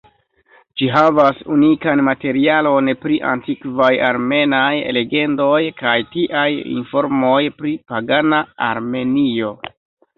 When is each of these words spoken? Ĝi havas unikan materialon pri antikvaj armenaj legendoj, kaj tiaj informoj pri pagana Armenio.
Ĝi 0.81 0.87
havas 0.93 1.43
unikan 1.55 2.01
materialon 2.07 2.89
pri 3.03 3.19
antikvaj 3.33 3.91
armenaj 4.09 4.73
legendoj, 4.99 5.61
kaj 5.85 5.97
tiaj 6.17 6.49
informoj 6.75 7.39
pri 7.63 7.79
pagana 7.95 8.45
Armenio. 8.75 9.59